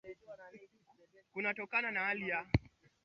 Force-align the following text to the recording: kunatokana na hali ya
kunatokana 1.31 1.91
na 1.91 1.99
hali 1.99 2.29
ya 2.29 2.45